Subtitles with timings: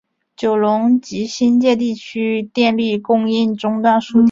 [0.35, 4.19] 九龙及新界地区电力供应中断数天。